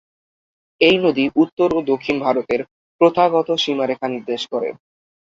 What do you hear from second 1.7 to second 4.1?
ও দক্ষিণ ভারতের প্রথাগত সীমারেখা